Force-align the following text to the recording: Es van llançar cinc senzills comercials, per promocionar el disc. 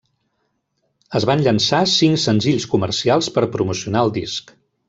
Es 1.19 1.27
van 1.31 1.43
llançar 1.49 1.83
cinc 1.93 2.21
senzills 2.25 2.67
comercials, 2.75 3.33
per 3.39 3.47
promocionar 3.59 4.07
el 4.09 4.19
disc. 4.21 4.55